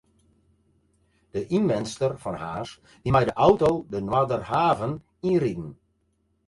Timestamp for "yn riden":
5.27-5.71